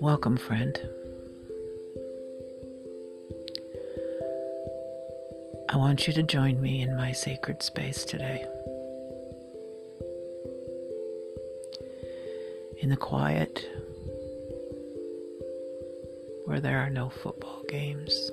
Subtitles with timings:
[0.00, 0.78] Welcome, friend.
[5.70, 8.44] I want you to join me in my sacred space today.
[12.80, 13.66] In the quiet,
[16.44, 18.30] where there are no football games,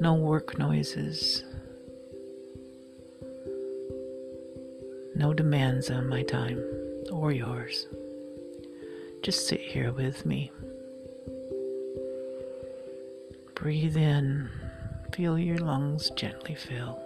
[0.00, 1.44] no work noises,
[5.20, 6.64] no demands on my time
[7.12, 7.86] or yours.
[9.22, 10.50] Just sit here with me.
[13.54, 14.48] Breathe in,
[15.12, 16.98] feel your lungs gently fill.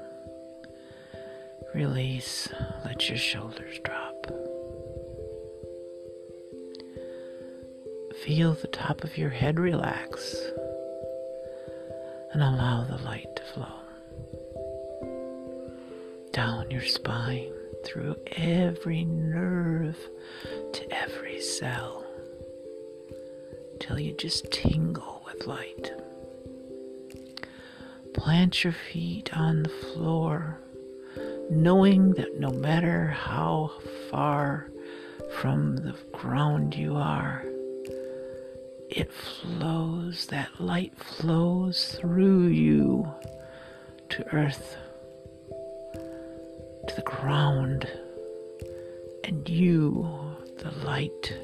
[1.74, 2.48] Release,
[2.84, 4.26] let your shoulders drop.
[8.24, 10.36] Feel the top of your head relax
[12.32, 13.80] and allow the light to flow
[16.32, 17.52] down your spine
[17.84, 19.96] through every nerve
[20.72, 22.04] to every cell
[23.80, 25.92] till you just tingle with light.
[28.14, 30.58] Plant your feet on the floor,
[31.50, 33.72] knowing that no matter how
[34.10, 34.70] far
[35.40, 37.44] from the ground you are,
[38.88, 43.12] it flows, that light flows through you
[44.10, 44.76] to earth,
[46.88, 47.88] to the ground,
[49.24, 50.08] and you,
[50.58, 51.34] the light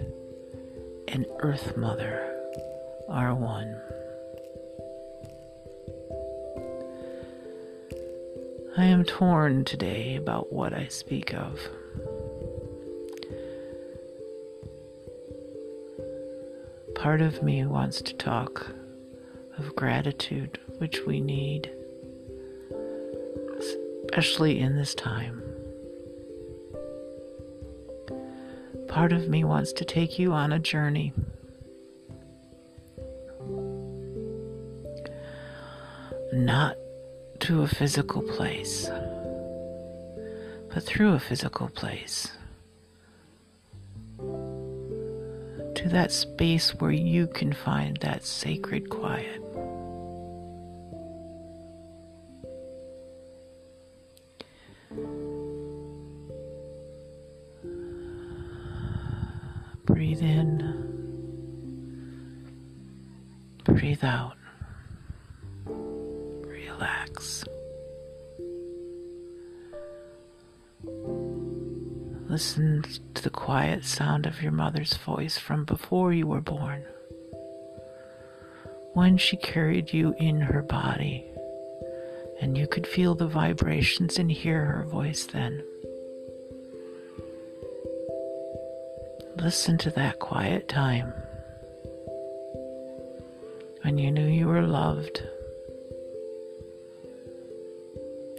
[1.08, 2.36] and Earth Mother
[3.08, 3.76] are one.
[8.76, 11.58] I am torn today about what I speak of.
[16.94, 18.66] Part of me wants to talk
[19.58, 21.70] of gratitude, which we need,
[24.20, 25.42] especially in this time.
[28.86, 31.14] Part of me wants to take you on a journey.
[36.34, 36.76] Not
[37.40, 38.90] to a physical place,
[40.74, 42.30] but through a physical place.
[44.18, 49.49] To that space where you can find that sacred quiet.
[60.00, 60.62] Breathe in.
[63.64, 64.32] Breathe out.
[65.66, 67.44] Relax.
[72.30, 76.82] Listen to the quiet sound of your mother's voice from before you were born.
[78.94, 81.26] When she carried you in her body,
[82.40, 85.62] and you could feel the vibrations and hear her voice then.
[89.40, 91.14] Listen to that quiet time
[93.80, 95.22] when you knew you were loved,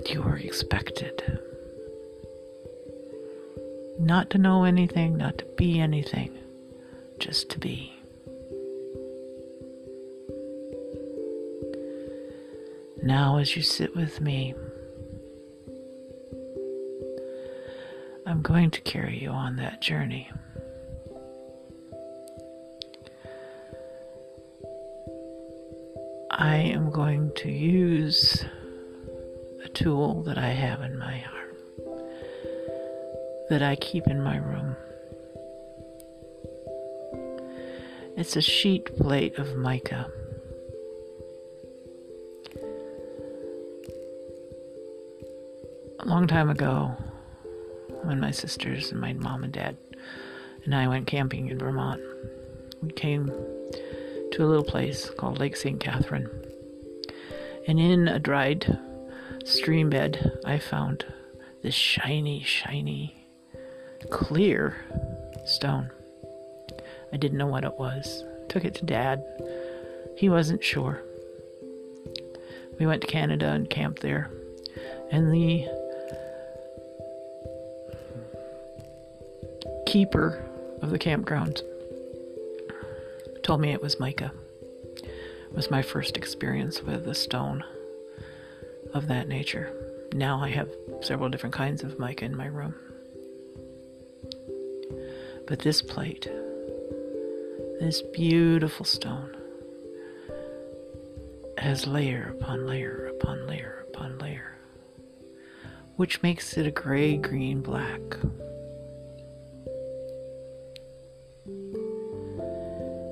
[0.07, 1.39] you were expected.
[3.97, 6.37] Not to know anything, not to be anything,
[7.17, 7.91] just to be.
[13.01, 14.53] Now, as you sit with me,
[18.27, 20.29] I'm going to carry you on that journey.
[26.51, 28.43] I am going to use
[29.63, 31.55] a tool that I have in my arm
[33.49, 34.75] that I keep in my room.
[38.17, 40.11] It's a sheet plate of mica.
[46.01, 46.97] A long time ago,
[48.03, 49.77] when my sisters and my mom and dad
[50.65, 52.01] and I went camping in Vermont,
[52.81, 53.31] we came
[54.31, 55.79] to a little place called Lake St.
[55.79, 56.40] Catherine.
[57.71, 58.77] And in a dried
[59.45, 61.05] stream bed, I found
[61.63, 63.25] this shiny, shiny,
[64.09, 64.75] clear
[65.45, 65.89] stone.
[67.13, 68.25] I didn't know what it was.
[68.49, 69.23] Took it to Dad.
[70.17, 71.01] He wasn't sure.
[72.77, 74.29] We went to Canada and camped there.
[75.09, 75.65] And the
[79.85, 80.43] keeper
[80.81, 81.61] of the campground
[83.43, 84.33] told me it was mica.
[85.53, 87.63] Was my first experience with a stone
[88.93, 89.73] of that nature.
[90.13, 90.69] Now I have
[91.01, 92.75] several different kinds of mica in my room.
[95.47, 96.27] But this plate,
[97.79, 99.35] this beautiful stone,
[101.57, 104.57] has layer upon layer upon layer upon layer.
[105.97, 108.01] which makes it a gray, green, black.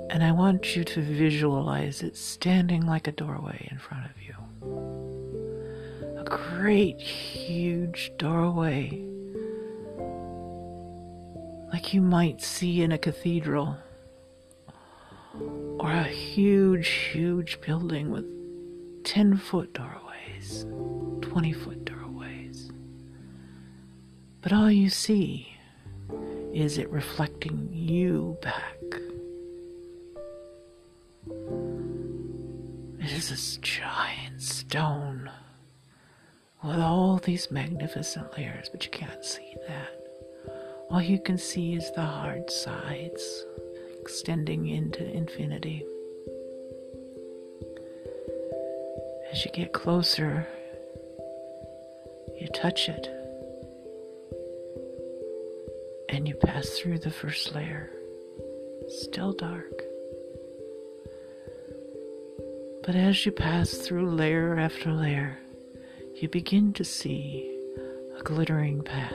[0.10, 4.34] And I want you to visualize it standing like a doorway in front of you.
[6.18, 9.06] A great, huge doorway,
[11.72, 13.78] like you might see in a cathedral,
[15.80, 18.26] or a huge, huge building with
[19.06, 20.66] 10 foot doorways,
[21.22, 22.72] 20 foot doorways.
[24.42, 25.56] But all you see
[26.54, 28.79] is it reflecting you back.
[33.12, 35.30] Is this giant stone
[36.64, 40.08] with all these magnificent layers, but you can't see that.
[40.90, 43.46] All you can see is the hard sides
[44.00, 45.86] extending into infinity.
[49.32, 50.48] As you get closer,
[52.40, 53.08] you touch it
[56.10, 57.92] and you pass through the first layer,
[58.88, 59.88] still dark.
[62.89, 65.38] But as you pass through layer after layer,
[66.15, 67.56] you begin to see
[68.18, 69.13] a glittering path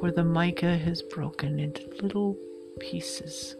[0.00, 2.36] where the mica has broken into little
[2.78, 3.56] pieces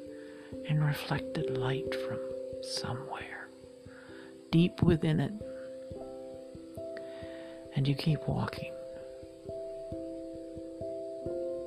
[0.69, 2.19] and reflected light from
[2.61, 3.49] somewhere
[4.51, 5.33] deep within it.
[7.75, 8.75] And you keep walking.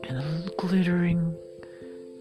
[0.03, 1.35] And the glittering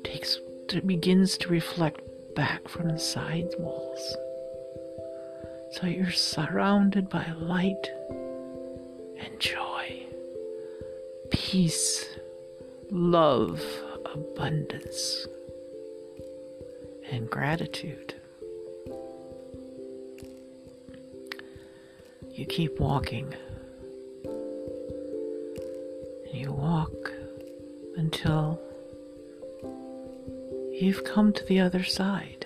[0.03, 0.39] takes
[0.87, 2.01] begins to reflect
[2.35, 4.17] back from the side walls.
[5.75, 7.91] So you're surrounded by light
[9.19, 10.05] and joy,
[11.33, 12.07] peace,
[12.93, 13.61] love,
[14.05, 15.27] abundance,
[17.11, 18.15] and gratitude.
[22.31, 23.35] You keep walking.
[26.33, 27.11] You walk
[27.97, 28.61] until
[30.73, 32.44] you've come to the other side.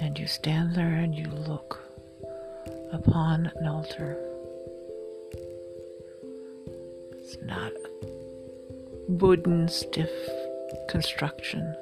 [0.00, 1.80] And you stand there and you look
[2.92, 4.16] upon an altar.
[7.12, 10.10] It's not a wooden, stiff
[10.88, 11.74] construction.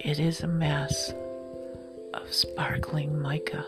[0.00, 1.14] It is a mass
[2.12, 3.64] of sparkling mica,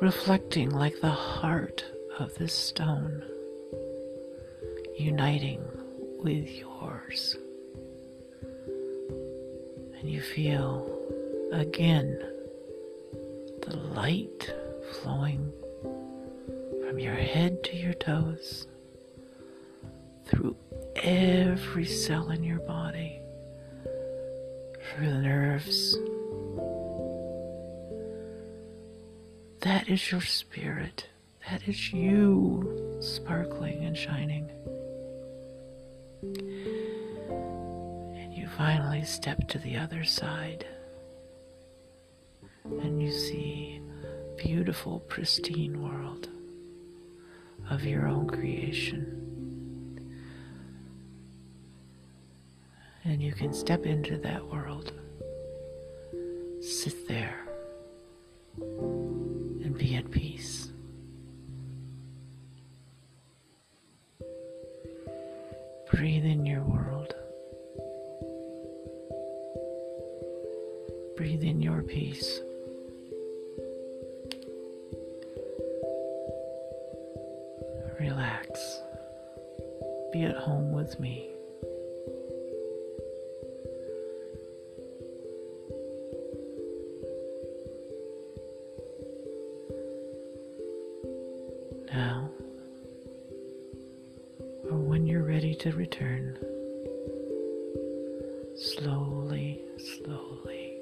[0.00, 1.84] reflecting like the heart
[2.18, 3.24] of this stone,
[4.96, 5.60] uniting
[6.22, 7.36] with yours.
[10.06, 10.88] And you feel
[11.50, 12.16] again
[13.62, 14.54] the light
[15.02, 15.52] flowing
[16.86, 18.68] from your head to your toes
[20.26, 20.54] through
[20.94, 23.18] every cell in your body
[24.94, 25.96] through the nerves.
[29.62, 31.08] That is your spirit.
[31.50, 34.52] That is you sparkling and shining.
[38.56, 40.64] Finally step to the other side.
[42.64, 43.82] And you see
[44.36, 46.30] beautiful, pristine world
[47.68, 49.12] of your own creation.
[53.04, 54.92] And you can step into that world,
[56.62, 57.45] sit there,
[77.98, 78.80] Relax.
[80.12, 81.30] Be at home with me.
[91.92, 92.30] Now,
[94.70, 96.36] or when you're ready to return.
[98.56, 100.74] Slowly, slowly.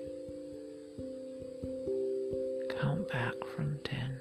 [2.81, 4.21] Count back from ten.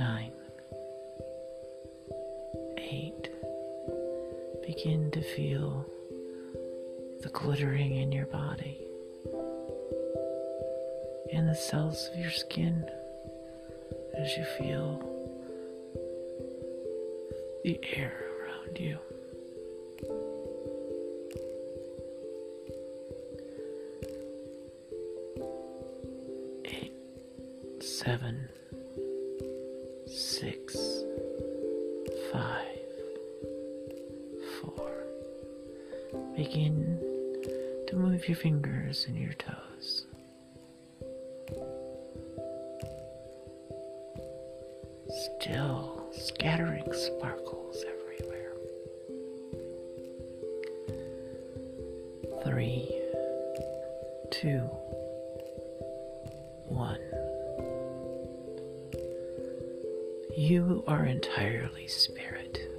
[0.00, 0.32] Nine.
[2.78, 3.28] Eight.
[4.66, 5.84] Begin to feel
[7.20, 8.78] the glittering in your body
[11.34, 12.82] and the cells of your skin
[14.16, 15.02] as you feel
[17.62, 18.96] the air around you.
[26.64, 26.92] Eight,
[27.82, 28.48] seven,
[34.60, 34.90] four.
[36.36, 36.98] Begin
[37.88, 40.06] to move your fingers and your toes.
[45.40, 48.52] Still scattering sparkles everywhere.
[52.44, 52.94] Three,
[54.30, 54.60] two,
[56.68, 57.00] one.
[60.36, 62.69] You are entirely spirit.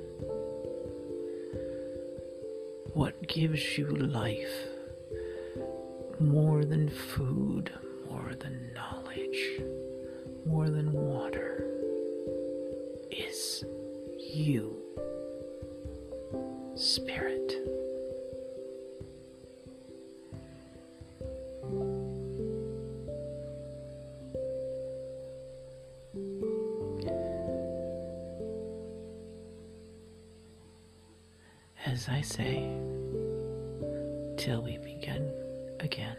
[2.93, 4.53] What gives you life
[6.19, 7.71] more than food,
[8.10, 9.62] more than knowledge,
[10.45, 11.65] more than water
[13.10, 13.63] is
[14.19, 14.75] you,
[16.75, 17.40] spirit.
[32.21, 32.69] I say,
[34.37, 35.27] till we begin
[35.79, 36.15] again.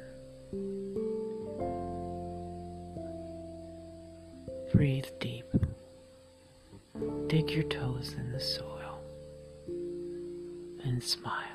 [4.73, 5.47] Breathe deep.
[7.29, 8.99] Dig your toes in the soil
[10.83, 11.52] and smile.